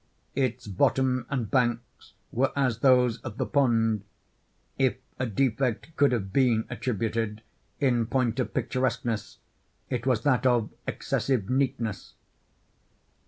[0.33, 6.65] Its bottom and banks were as those of the pond—if a defect could have been
[6.71, 7.43] attributed,
[7.79, 9.37] in point of picturesqueness,
[9.91, 12.15] it was that of excessive neatness.